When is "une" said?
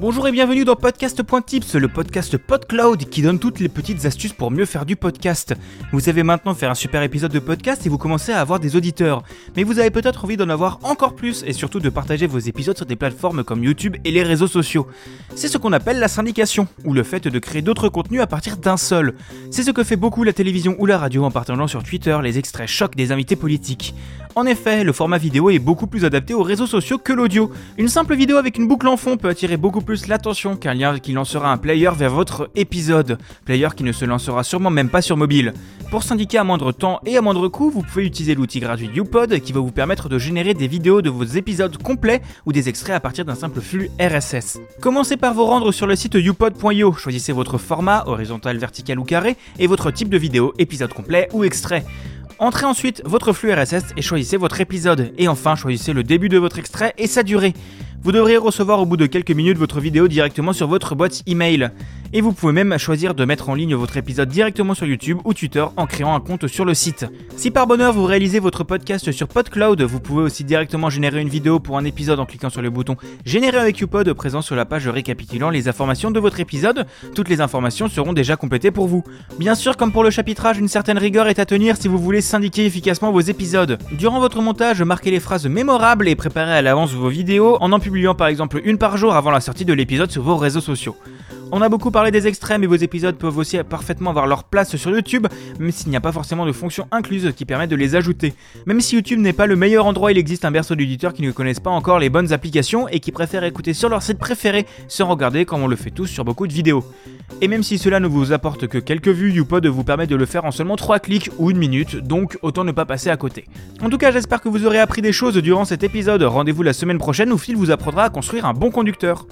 27.78-27.88, 28.58-28.68, 71.20-71.28, 80.58-80.66, 88.64-88.78, 111.50-111.58